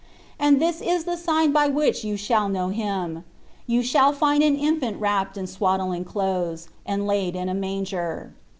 [0.39, 3.23] And this is the sign by which you shall know Him:
[3.67, 8.33] you shall find an infant wrapped in swaddling clothes, and laid in a manger."